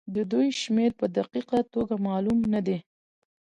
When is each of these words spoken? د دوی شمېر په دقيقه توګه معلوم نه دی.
د 0.15 0.17
دوی 0.31 0.47
شمېر 0.61 0.91
په 0.99 1.05
دقيقه 1.17 1.59
توګه 1.73 1.95
معلوم 2.07 2.39
نه 2.53 2.61
دی. 2.67 2.77